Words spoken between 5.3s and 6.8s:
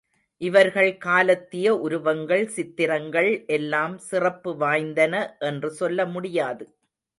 என்று சொல்ல முடியாது.